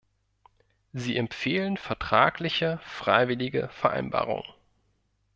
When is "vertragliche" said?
1.77-2.79